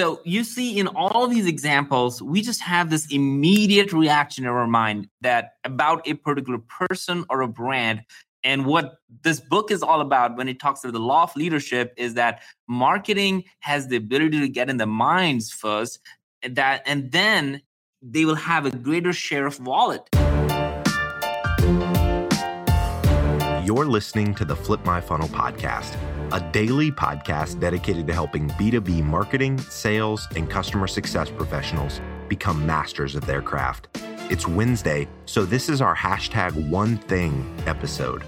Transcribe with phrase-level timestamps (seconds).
[0.00, 4.66] So you see in all these examples, we just have this immediate reaction in our
[4.66, 8.04] mind that about a particular person or a brand.
[8.42, 11.92] And what this book is all about when it talks about the law of leadership
[11.98, 15.98] is that marketing has the ability to get in the minds first
[16.48, 17.60] that and then
[18.00, 20.08] they will have a greater share of wallet.
[23.66, 25.94] You're listening to the Flip My Funnel podcast
[26.32, 33.16] a daily podcast dedicated to helping B2B marketing, sales, and customer success professionals become masters
[33.16, 33.88] of their craft.
[34.30, 38.22] It's Wednesday, so this is our hashtag one thing episode.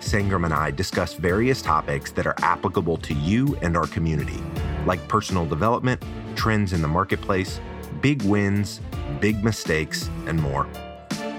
[0.00, 4.42] Sangram and I discuss various topics that are applicable to you and our community,
[4.84, 6.02] like personal development,
[6.34, 7.60] trends in the marketplace,
[8.00, 8.80] big wins,
[9.20, 10.66] big mistakes, and more.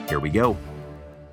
[0.08, 0.56] Here we go.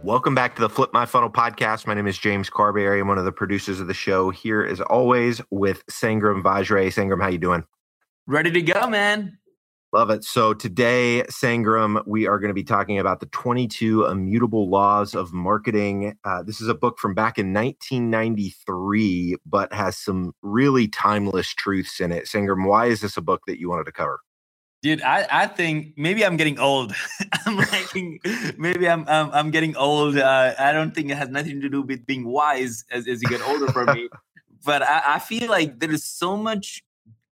[0.05, 1.87] Welcome back to the Flip My Funnel podcast.
[1.87, 3.01] My name is James Carberry.
[3.01, 4.29] I'm one of the producers of the show.
[4.29, 6.89] Here, as always, with Sangram Vajre.
[6.89, 7.65] Sangram, how you doing?
[8.27, 9.39] Ready to go, man.
[9.95, 10.23] Love it.
[10.23, 15.33] So today, Sangram, we are going to be talking about the 22 Immutable Laws of
[15.33, 16.15] Marketing.
[16.23, 21.99] Uh, this is a book from back in 1993, but has some really timeless truths
[21.99, 22.27] in it.
[22.27, 24.21] Sangram, why is this a book that you wanted to cover?
[24.85, 26.95] Dude, I, I think maybe I'm getting old.
[27.47, 28.21] I'm liking
[28.59, 30.19] maybe I'm I'm, I'm getting old.
[30.19, 33.29] Uh, I don't think it has nothing to do with being wise as, as you
[33.31, 34.11] get older for me.
[34.67, 36.85] but I, I feel like there is so much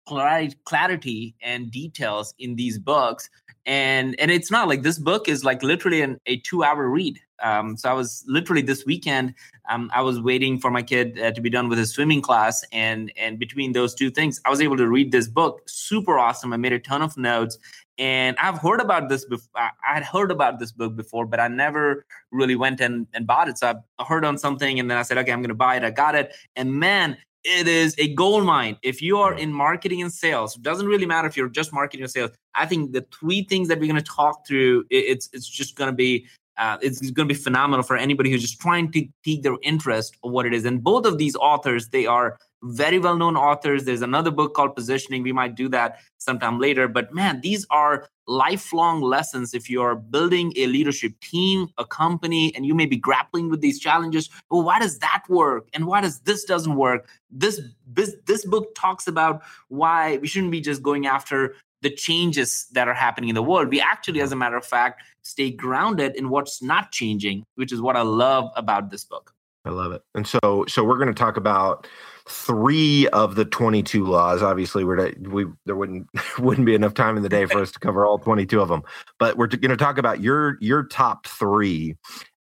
[0.06, 3.28] clarity and details in these books.
[3.64, 7.20] And and it's not like this book is like literally an, a two hour read.
[7.42, 9.34] Um, so i was literally this weekend
[9.69, 12.64] um, i was waiting for my kid uh, to be done with his swimming class.
[12.73, 16.53] And and between those two things i was able to read this book super awesome.
[16.53, 17.58] I made a ton of notes.
[17.98, 21.47] And i've heard about this before i had heard about this book before but i
[21.47, 23.58] never really went and, and bought it.
[23.58, 25.84] So i heard on something and then i said okay i'm going to buy it.
[25.84, 26.34] I got it.
[26.56, 28.77] And man it is a gold mine.
[28.83, 32.05] If you are in marketing and sales, it doesn't really matter if you're just marketing
[32.05, 32.31] or sales.
[32.55, 35.91] I think the three things that we're going to talk through, it's it's just going
[35.91, 36.27] to be
[36.58, 40.17] uh, it's going to be phenomenal for anybody who's just trying to pique their interest
[40.23, 40.64] of what it is.
[40.64, 43.85] And both of these authors, they are very well known authors.
[43.85, 45.23] There's another book called Positioning.
[45.23, 46.86] We might do that sometime later.
[46.89, 49.55] But man, these are lifelong lessons.
[49.55, 53.80] If you're building a leadership team, a company, and you may be grappling with these
[53.80, 55.68] challenges, well, why does that work?
[55.73, 57.08] And why does this doesn't work?
[57.30, 62.67] This, this, this book talks about why we shouldn't be just going after the changes
[62.73, 63.69] that are happening in the world.
[63.69, 67.81] We actually, as a matter of fact, stay grounded in what's not changing, which is
[67.81, 69.35] what I love about this book.
[69.65, 70.03] I love it.
[70.15, 71.87] And so, so we're going to talk about
[72.29, 74.42] three of the 22 laws.
[74.42, 77.71] Obviously, we're to, we there wouldn't wouldn't be enough time in the day for us
[77.73, 78.83] to cover all 22 of them.
[79.19, 81.97] But we're going to talk about your your top three.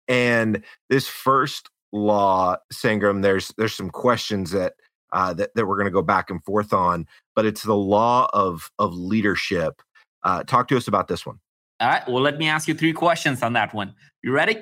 [0.07, 4.73] And this first law, Sangram, there's there's some questions that
[5.11, 7.07] uh, that that we're going to go back and forth on.
[7.37, 9.81] But it's the law of of leadership.
[10.23, 11.37] Uh, talk to us about this one.
[11.79, 12.07] All right.
[12.07, 13.93] Well, let me ask you three questions on that one.
[14.23, 14.57] You ready?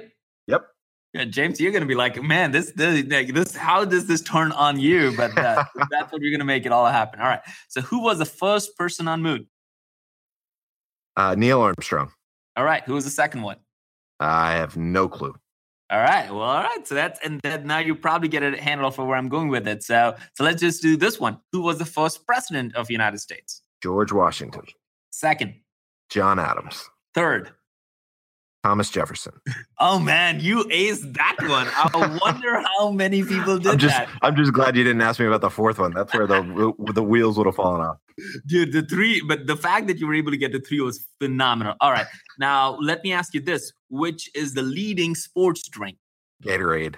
[0.47, 0.67] Yep.
[1.13, 4.77] Yeah, James, you're gonna be like, man, this, this, this, how does this turn on
[4.77, 5.13] you?
[5.15, 7.21] But uh, that's what you're gonna make it all happen.
[7.21, 7.39] All right.
[7.69, 9.47] So, who was the first person on Moon?
[11.15, 12.11] Uh, Neil Armstrong.
[12.57, 12.83] All right.
[12.83, 13.55] Who was the second one?
[14.19, 15.33] I have no clue.
[15.95, 16.29] All right.
[16.29, 16.85] Well, all right.
[16.85, 19.65] So that's and that now you probably get a handle for where I'm going with
[19.65, 19.81] it.
[19.81, 21.39] So, so let's just do this one.
[21.53, 23.61] Who was the first president of the United States?
[23.81, 24.63] George Washington.
[25.11, 25.53] Second.
[26.09, 26.83] John Adams.
[27.13, 27.51] Third.
[28.65, 29.33] Thomas Jefferson.
[29.79, 31.67] Oh man, you aced that one.
[31.67, 34.09] I wonder how many people did I'm just, that.
[34.23, 35.93] I'm just glad you didn't ask me about the fourth one.
[35.93, 37.97] That's where the the wheels would have fallen off.
[38.47, 41.05] Dude, the three, but the fact that you were able to get the three was
[41.21, 41.75] phenomenal.
[41.79, 42.07] All right,
[42.39, 45.99] now let me ask you this: Which is the leading sports drink?
[46.43, 46.95] Gatorade.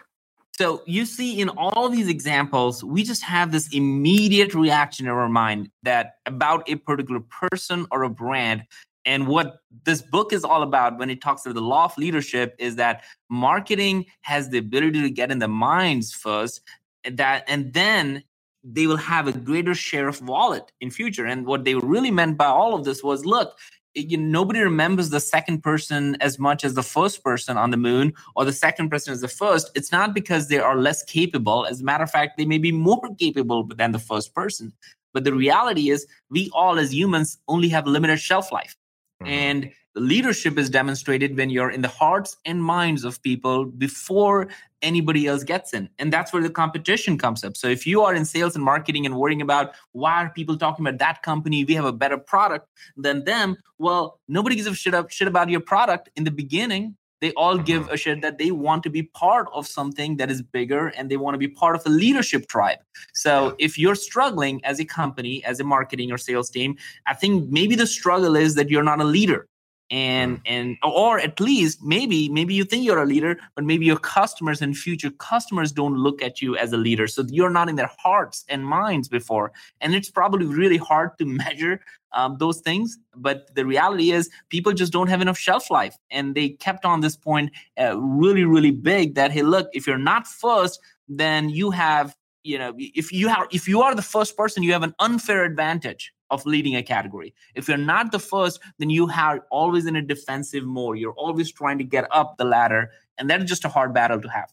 [0.57, 5.29] So you see in all these examples, we just have this immediate reaction in our
[5.29, 8.63] mind that about a particular person or a brand
[9.07, 12.55] and what this book is all about when it talks about the law of leadership
[12.59, 16.61] is that marketing has the ability to get in the minds first
[17.05, 18.21] and that and then
[18.63, 21.25] they will have a greater share of wallet in future.
[21.25, 23.57] And what they really meant by all of this was look
[23.95, 28.13] you nobody remembers the second person as much as the first person on the moon
[28.35, 29.71] or the second person as the first.
[29.73, 31.65] It's not because they are less capable.
[31.65, 34.73] As a matter of fact they may be more capable than the first person.
[35.13, 38.75] But the reality is we all as humans only have limited shelf life
[39.21, 39.31] Mm-hmm.
[39.31, 44.49] And leadership is demonstrated when you're in the hearts and minds of people before
[44.81, 45.89] anybody else gets in.
[45.97, 47.57] And that's where the competition comes up.
[47.57, 50.85] So if you are in sales and marketing and worrying about why are people talking
[50.85, 54.93] about that company, we have a better product than them, well, nobody gives a shit,
[54.93, 58.51] up, shit about your product in the beginning they all give a shit that they
[58.51, 61.75] want to be part of something that is bigger and they want to be part
[61.75, 62.79] of a leadership tribe.
[63.13, 67.49] So if you're struggling as a company, as a marketing or sales team, I think
[67.49, 69.47] maybe the struggle is that you're not a leader
[69.89, 70.41] and mm.
[70.45, 74.61] and or at least maybe maybe you think you're a leader but maybe your customers
[74.61, 77.07] and future customers don't look at you as a leader.
[77.07, 79.51] So you're not in their hearts and minds before.
[79.81, 81.79] And it's probably really hard to measure
[82.13, 85.97] um, those things but the reality is people just don't have enough shelf life.
[86.11, 89.97] And they kept on this point uh, really really big that hey look if you're
[89.97, 94.37] not first then you have you know if you have if you are the first
[94.37, 97.33] person you have an unfair advantage of leading a category.
[97.55, 100.97] If you're not the first, then you are always in a defensive mode.
[100.97, 104.29] You're always trying to get up the ladder, and that's just a hard battle to
[104.29, 104.51] have.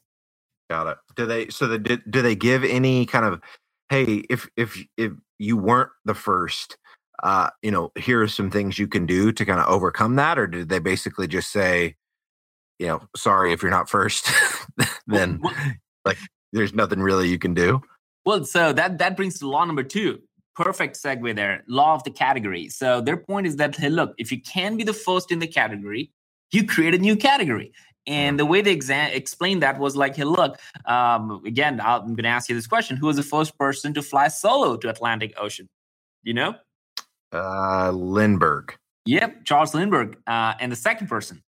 [0.70, 0.98] Got it.
[1.16, 1.48] Do they?
[1.48, 3.40] So the, do, do they give any kind of,
[3.90, 6.78] hey, if if if you weren't the first,
[7.22, 10.38] uh, you know, here are some things you can do to kind of overcome that,
[10.38, 11.96] or did they basically just say,
[12.78, 14.30] you know, sorry if you're not first,
[15.06, 15.40] then
[16.04, 16.18] like
[16.52, 17.82] there's nothing really you can do.
[18.24, 20.22] Well, so that that brings to law number two
[20.54, 22.68] perfect segue there law of the category.
[22.68, 25.46] So their point is that hey look if you can be the first in the
[25.46, 26.10] category
[26.52, 27.72] you create a new category.
[28.06, 32.24] And the way they exa- explained that was like hey look um, again i'm going
[32.24, 32.96] to ask you this question.
[32.96, 35.68] Who was the first person to fly solo to atlantic ocean?
[36.22, 36.54] You know?
[37.32, 38.74] Uh lindbergh.
[39.06, 41.42] Yep charles lindbergh uh, and the second person.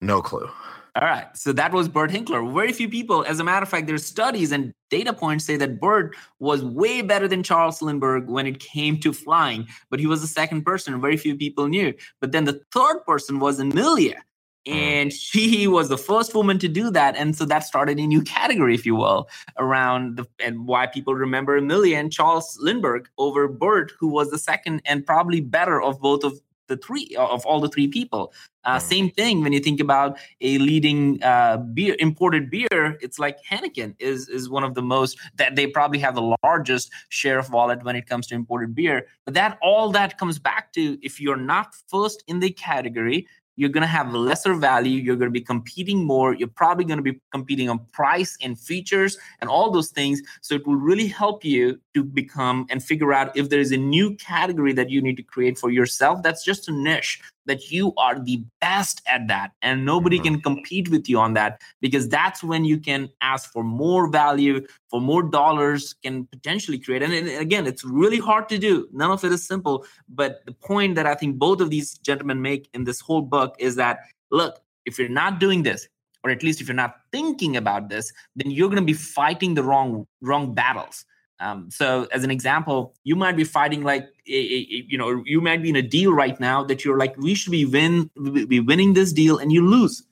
[0.00, 0.50] No clue
[0.96, 1.26] all right.
[1.36, 2.54] So that was Bert Hinkler.
[2.54, 5.80] Very few people, as a matter of fact, there's studies and data points say that
[5.80, 10.20] Bert was way better than Charles Lindbergh when it came to flying, but he was
[10.20, 11.00] the second person.
[11.00, 11.94] Very few people knew.
[12.20, 14.22] But then the third person was Amelia.
[14.68, 14.72] Hmm.
[14.72, 17.16] And she was the first woman to do that.
[17.16, 21.16] And so that started a new category, if you will, around the and why people
[21.16, 26.00] remember Amelia and Charles Lindbergh over Bert, who was the second and probably better of
[26.00, 28.32] both of the three of all the three people.
[28.64, 32.98] Uh, same thing when you think about a leading uh, beer imported beer.
[33.00, 36.90] It's like Heineken is is one of the most that they probably have the largest
[37.10, 39.06] share of wallet when it comes to imported beer.
[39.24, 43.70] But that all that comes back to if you're not first in the category, you're
[43.70, 47.02] going to have lesser value you're going to be competing more you're probably going to
[47.02, 50.22] be competing on price and features and all those things.
[50.40, 53.76] So it will really help you to become and figure out if there is a
[53.76, 57.92] new category that you need to create for yourself that's just a niche that you
[57.96, 60.54] are the best at that and nobody can mm-hmm.
[60.54, 65.00] compete with you on that because that's when you can ask for more value for
[65.00, 68.88] more dollars can potentially create and again it's really hard to do.
[68.92, 72.40] None of it is simple but the point that i think both of these gentlemen
[72.40, 74.00] make in this whole book is that
[74.30, 75.88] look if you're not doing this
[76.22, 79.54] or at least if you're not thinking about this then you're going to be fighting
[79.54, 81.04] the wrong wrong battles
[81.40, 85.40] um, so, as an example, you might be fighting like a, a, you know you
[85.40, 88.10] might be in a deal right now that you're like we should be win
[88.48, 90.04] be winning this deal and you lose,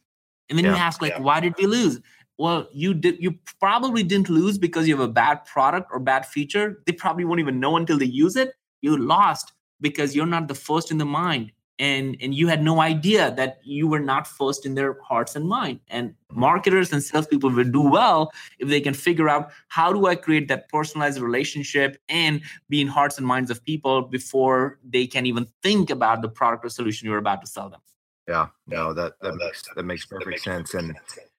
[0.49, 1.21] and then yeah, you ask like yeah.
[1.21, 2.01] why did we lose?
[2.39, 6.27] Well, you did you probably didn't lose because you have a bad product or bad
[6.27, 6.83] feature.
[6.87, 8.55] They probably won't even know until they use it.
[8.81, 12.81] You lost because you're not the first in the mind and and you had no
[12.81, 15.81] idea that you were not first in their hearts and mind.
[15.89, 20.15] And marketers and salespeople will do well if they can figure out how do i
[20.15, 22.41] create that personalized relationship and
[22.71, 26.65] be in hearts and minds of people before they can even think about the product
[26.65, 27.81] or solution you're about to sell them.
[28.29, 30.75] Yeah no that that makes that makes perfect sense.
[30.75, 30.97] and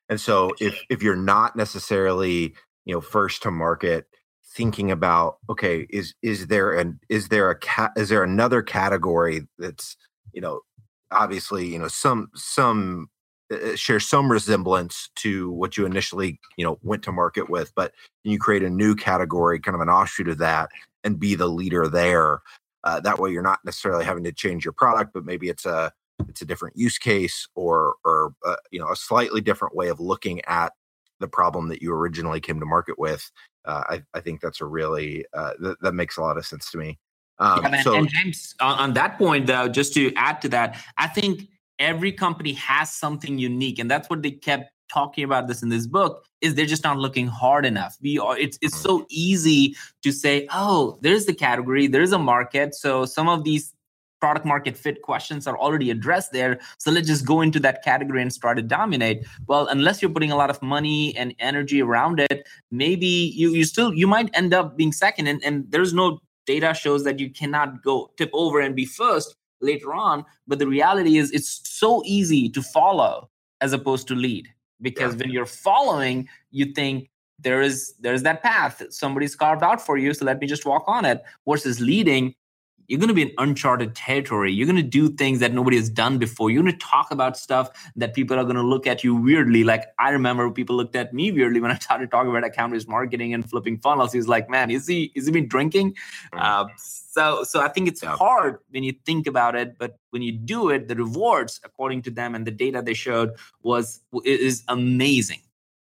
[0.09, 2.53] and so if if you're not necessarily
[2.83, 4.07] you know first to market
[4.45, 9.47] thinking about okay is is there an is there a cat is there another category
[9.57, 9.95] that's
[10.33, 10.61] you know,
[11.11, 13.09] obviously, you know, some some
[13.51, 17.73] uh, uh, share some resemblance to what you initially, you know, went to market with,
[17.75, 20.69] but you create a new category, kind of an offshoot of that,
[21.03, 22.41] and be the leader there.
[22.83, 25.91] Uh, that way, you're not necessarily having to change your product, but maybe it's a
[26.27, 29.99] it's a different use case or or uh, you know a slightly different way of
[29.99, 30.73] looking at
[31.19, 33.31] the problem that you originally came to market with.
[33.65, 36.69] Uh, I, I think that's a really uh, th- that makes a lot of sense
[36.71, 36.99] to me.
[37.39, 40.79] Um, yeah, so, and James, on, on that point, though, just to add to that,
[40.97, 41.49] I think
[41.79, 45.87] every company has something unique, and that's what they kept talking about this in this
[45.87, 48.99] book is they're just not looking hard enough we are it's, it's mm-hmm.
[48.99, 53.73] so easy to say oh there's the category there's a market so some of these
[54.21, 58.21] product market fit questions are already addressed there so let's just go into that category
[58.21, 62.19] and start to dominate well unless you're putting a lot of money and energy around
[62.19, 66.19] it maybe you you still you might end up being second and, and there's no
[66.45, 70.67] data shows that you cannot go tip over and be first later on but the
[70.67, 73.29] reality is it's so easy to follow
[73.61, 74.47] as opposed to lead
[74.81, 75.21] because yeah.
[75.21, 77.09] when you're following you think
[77.39, 80.83] there is there's that path somebody's carved out for you so let me just walk
[80.87, 82.35] on it versus leading
[82.87, 84.51] you're going to be in uncharted territory.
[84.51, 86.49] You're going to do things that nobody has done before.
[86.49, 89.63] You're going to talk about stuff that people are going to look at you weirdly.
[89.63, 93.33] Like I remember people looked at me weirdly when I started talking about account-based marketing
[93.33, 94.13] and flipping funnels.
[94.13, 95.95] He's like, "Man, is he is he been drinking?"
[96.33, 98.15] Uh, so so I think it's yeah.
[98.15, 102.11] hard when you think about it, but when you do it, the rewards, according to
[102.11, 105.39] them and the data they showed, was is amazing.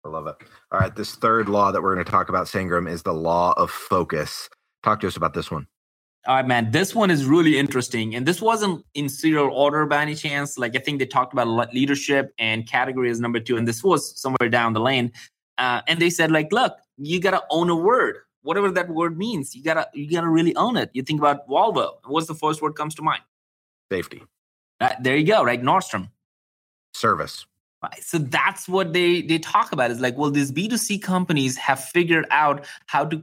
[0.05, 0.35] I love it.
[0.71, 3.53] All right, this third law that we're going to talk about, Sangram, is the law
[3.55, 4.49] of focus.
[4.83, 5.67] Talk to us about this one.
[6.25, 6.72] All right, man.
[6.72, 10.58] This one is really interesting, and this wasn't in serial order by any chance.
[10.58, 14.18] Like I think they talked about leadership and category as number two, and this was
[14.18, 15.12] somewhere down the lane.
[15.58, 19.53] Uh, and they said, like, look, you gotta own a word, whatever that word means.
[19.53, 20.92] You gotta you gotta really own it.
[20.94, 21.96] You think about Volvo.
[22.06, 23.22] What's the first word comes to mind?
[23.92, 24.24] Safety.
[24.80, 25.44] Uh, there you go.
[25.44, 26.10] Right, Nordstrom.
[26.94, 27.46] Service.
[27.82, 28.01] Right.
[28.01, 29.92] So that's what they they talk about.
[29.92, 33.22] Is like, well, these B two C companies have figured out how to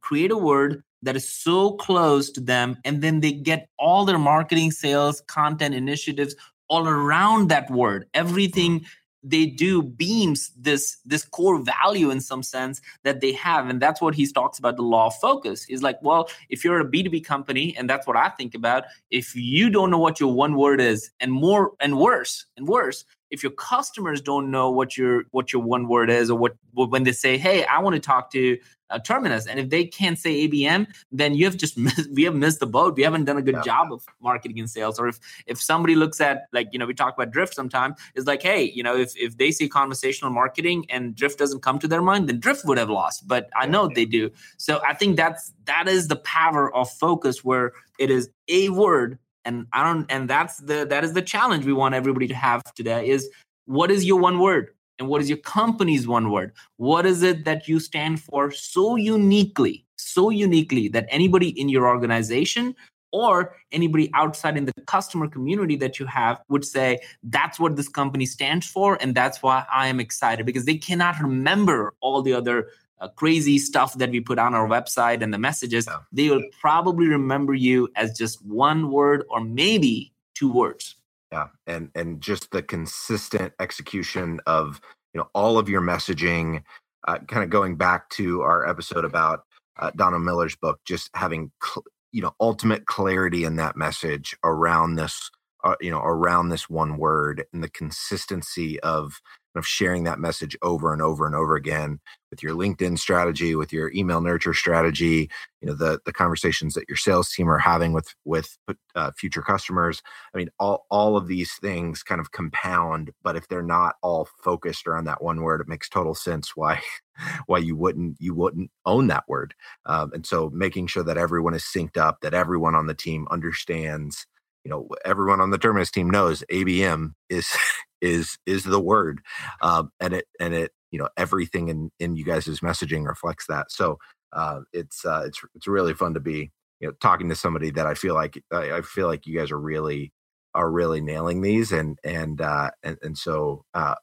[0.00, 4.18] create a word that is so close to them and then they get all their
[4.18, 6.34] marketing sales content initiatives
[6.68, 8.06] all around that word.
[8.14, 8.88] Everything mm-hmm.
[9.22, 14.00] they do beams this this core value in some sense that they have and that's
[14.00, 15.64] what he talks about the law of focus.
[15.64, 19.34] He's like well if you're a b2b company and that's what i think about if
[19.34, 23.42] you don't know what your one word is and more and worse and worse if
[23.42, 27.12] your customers don't know what your what your one word is or what, when they
[27.12, 28.58] say hey i want to talk to
[28.90, 32.34] uh, terminus and if they can't say abm then you have just missed, we have
[32.34, 32.96] missed the boat.
[32.96, 33.62] We haven't done a good yeah.
[33.62, 34.98] job of marketing and sales.
[34.98, 38.26] Or if if somebody looks at like you know we talk about drift sometimes it's
[38.26, 41.88] like hey you know if if they see conversational marketing and drift doesn't come to
[41.88, 43.26] their mind then drift would have lost.
[43.26, 44.30] But i know they do.
[44.56, 49.18] So i think that's that is the power of focus where it is a word
[49.44, 52.62] and i don't and that's the that is the challenge we want everybody to have
[52.74, 53.28] today is
[53.68, 54.70] what is your one word?
[54.98, 56.52] And what is your company's one word?
[56.78, 61.86] What is it that you stand for so uniquely so uniquely that anybody in your
[61.86, 62.74] organization
[63.12, 67.88] or anybody outside in the customer community that you have would say that's what this
[67.88, 72.32] company stands for and that's why i am excited because they cannot remember all the
[72.34, 72.68] other
[73.00, 75.98] uh, crazy stuff that we put on our website and the messages, yeah.
[76.12, 80.96] they will probably remember you as just one word or maybe two words.
[81.32, 84.80] Yeah, and and just the consistent execution of
[85.12, 86.62] you know all of your messaging,
[87.06, 89.44] uh, kind of going back to our episode about
[89.78, 94.94] uh, Donald Miller's book, just having cl- you know ultimate clarity in that message around
[94.94, 95.30] this,
[95.64, 99.20] uh, you know, around this one word and the consistency of
[99.58, 102.00] of sharing that message over and over and over again
[102.30, 106.88] with your LinkedIn strategy, with your email nurture strategy, you know, the the conversations that
[106.88, 108.58] your sales team are having with with
[108.94, 110.02] uh, future customers.
[110.34, 114.28] I mean, all all of these things kind of compound, but if they're not all
[114.42, 116.80] focused around that one word, it makes total sense why
[117.46, 119.54] why you wouldn't you wouldn't own that word.
[119.86, 123.26] Um, and so, making sure that everyone is synced up, that everyone on the team
[123.30, 124.26] understands
[124.68, 127.48] you know everyone on the terminus team knows abm is
[128.02, 129.20] is is the word
[129.62, 133.70] um, and it and it you know everything in in you guys' messaging reflects that.
[133.70, 133.98] So
[134.32, 137.86] uh, it's uh, it's it's really fun to be you know talking to somebody that
[137.86, 140.12] i feel like i, I feel like you guys are really
[140.54, 143.96] are really nailing these and and uh and, and so uh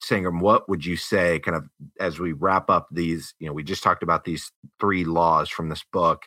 [0.00, 1.66] Sangram, what would you say kind of
[1.98, 5.70] as we wrap up these, you know, we just talked about these three laws from
[5.70, 6.24] this book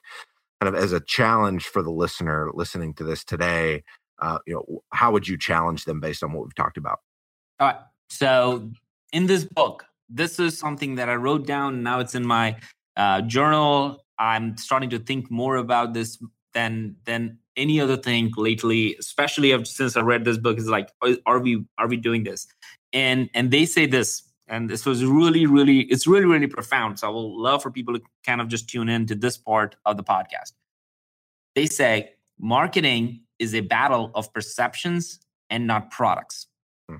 [0.61, 3.83] kind of as a challenge for the listener listening to this today
[4.19, 6.99] uh, you know how would you challenge them based on what we've talked about?
[7.59, 7.77] All right.
[8.09, 8.71] So
[9.13, 12.55] in this book this is something that i wrote down now it's in my
[12.95, 14.03] uh, journal.
[14.17, 16.17] I'm starting to think more about this
[16.53, 20.89] than than any other thing lately especially since i read this book is like
[21.25, 22.47] are we are we doing this?
[22.93, 26.99] And and they say this and this was really really it's really really profound.
[26.99, 29.75] So i will love for people to kind of just tune in to this part
[29.85, 30.53] of the podcast.
[31.55, 36.47] They say marketing is a battle of perceptions and not products.
[36.89, 36.97] Hmm.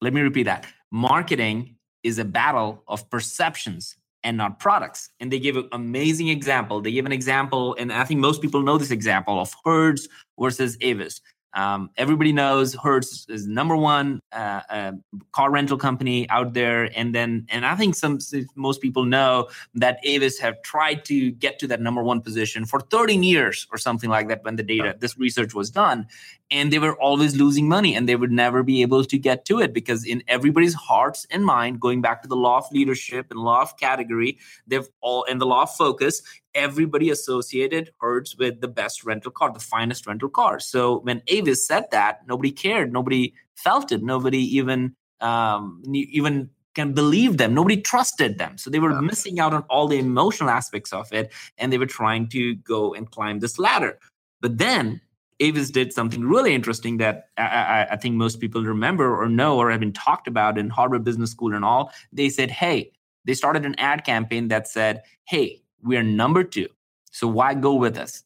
[0.00, 0.66] let me repeat that.
[0.90, 5.10] Marketing is a battle of perceptions and not products.
[5.20, 6.80] And they give an amazing example.
[6.80, 10.76] They give an example and i think most people know this example of hertz versus
[10.80, 11.20] avis
[11.54, 14.92] um, everybody knows Hertz is number one uh, uh,
[15.32, 18.18] car rental company out there, and then and I think some
[18.54, 22.80] most people know that Avis have tried to get to that number one position for
[22.80, 26.06] 13 years or something like that when the data this research was done,
[26.50, 29.60] and they were always losing money and they would never be able to get to
[29.60, 33.40] it because in everybody's hearts and mind, going back to the law of leadership and
[33.40, 36.22] law of category, they've all and the law of focus,
[36.54, 40.60] everybody associated Hertz with the best rental car, the finest rental car.
[40.60, 46.92] So when Avis said that, nobody cared, nobody felt it, nobody even um, even can
[46.92, 47.54] believe them.
[47.54, 48.56] Nobody trusted them.
[48.56, 51.86] So they were missing out on all the emotional aspects of it, and they were
[51.86, 53.98] trying to go and climb this ladder.
[54.40, 55.00] But then
[55.40, 59.56] Avis did something really interesting that I, I, I, think most people remember or know
[59.58, 61.92] or have been talked about in Harvard Business School and all.
[62.12, 62.92] They said, hey,
[63.24, 66.68] they started an ad campaign that said, hey, we are number two.
[67.10, 68.24] So why go with us?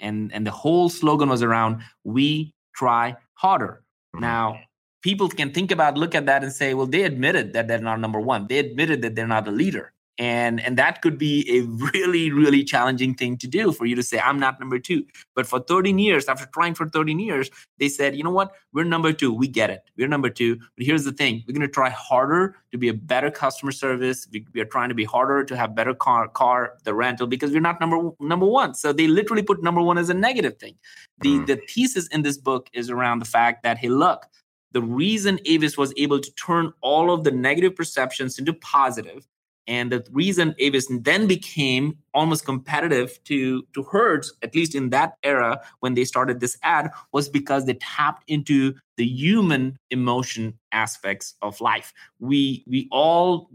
[0.00, 3.82] And, and the whole slogan was around, we try harder.
[4.14, 4.22] Mm-hmm.
[4.22, 4.60] Now,
[5.02, 8.00] people can think about, look at that and say, well, they admitted that they're not
[8.00, 8.46] number one.
[8.48, 12.62] They admitted that they're not a leader and and that could be a really really
[12.62, 15.04] challenging thing to do for you to say i'm not number two.
[15.34, 18.52] But for 13 years after trying for 13 years they said you know what?
[18.72, 19.32] We're number two.
[19.32, 19.82] We get it.
[19.96, 20.56] We're number two.
[20.76, 21.42] But here's the thing.
[21.46, 24.26] We're going to try harder to be a better customer service.
[24.32, 27.52] We, we, are trying to be harder to have better car car the rental because
[27.52, 28.74] we're not number number one.
[28.74, 30.76] So they literally put number one as a negative thing.
[31.20, 31.46] The mm.
[31.46, 34.26] the thesis in this book is around the fact that hey look
[34.72, 39.24] the reason avis was able to turn all of the negative perceptions into positive
[39.66, 45.16] and the reason Avis then became almost competitive to, to Hertz, at least in that
[45.22, 51.34] era when they started this ad, was because they tapped into the human emotion aspects
[51.40, 51.92] of life.
[52.20, 53.50] We we all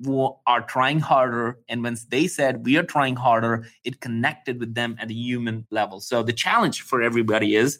[0.47, 4.97] are trying harder, and when they said we are trying harder, it connected with them
[4.99, 5.99] at a human level.
[5.99, 7.79] So the challenge for everybody is: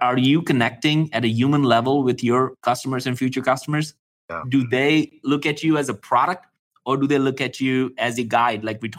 [0.00, 3.94] Are you connecting at a human level with your customers and future customers?
[4.28, 4.42] Yeah.
[4.48, 6.46] Do they look at you as a product
[6.84, 8.98] or do they look at you as a guide like we t-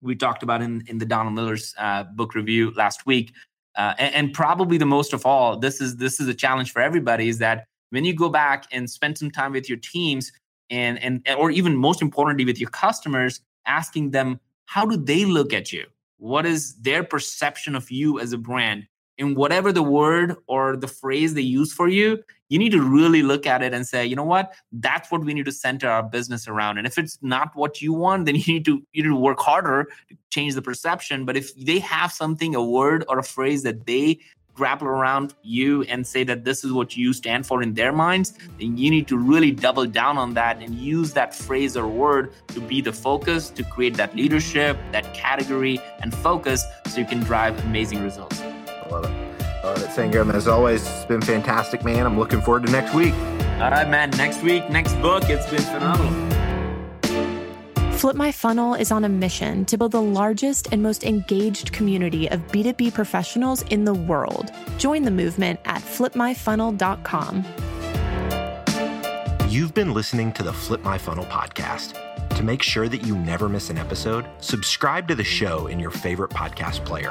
[0.00, 3.32] we talked about in in the Donald Miller's uh, book review last week?
[3.76, 6.82] Uh, and, and, probably the most of all this is this is a challenge for
[6.82, 10.32] everybody is that when you go back and spend some time with your teams
[10.70, 15.52] and and or even most importantly with your customers asking them how do they look
[15.52, 15.86] at you?
[16.18, 18.86] What is their perception of you as a brand
[19.18, 23.22] in whatever the word or the phrase they use for you, you need to really
[23.22, 26.02] look at it and say, you know what, that's what we need to center our
[26.02, 26.78] business around.
[26.78, 29.40] And if it's not what you want, then you need to you need to work
[29.40, 31.24] harder to change the perception.
[31.24, 34.20] But if they have something, a word or a phrase that they
[34.54, 38.32] grapple around you and say that this is what you stand for in their minds,
[38.58, 42.32] then you need to really double down on that and use that phrase or word
[42.48, 47.20] to be the focus, to create that leadership, that category, and focus so you can
[47.20, 48.42] drive amazing results.
[48.90, 49.10] Love it.
[49.64, 49.88] Love it.
[49.90, 52.06] Sangram, as always, it's been fantastic, man.
[52.06, 53.14] I'm looking forward to next week.
[53.60, 54.10] All right, man.
[54.10, 55.24] Next week, next book.
[55.28, 56.28] It's been phenomenal.
[57.98, 62.30] Flip My Funnel is on a mission to build the largest and most engaged community
[62.30, 64.52] of B2B professionals in the world.
[64.76, 67.44] Join the movement at flipmyfunnel.com.
[69.48, 71.98] You've been listening to the Flip My Funnel podcast.
[72.36, 75.90] To make sure that you never miss an episode, subscribe to the show in your
[75.90, 77.10] favorite podcast player.